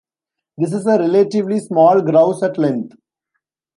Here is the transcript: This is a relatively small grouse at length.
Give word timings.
This 0.57 0.73
is 0.73 0.87
a 0.87 0.97
relatively 0.97 1.59
small 1.59 2.01
grouse 2.01 2.41
at 2.41 2.57
length. 2.57 2.95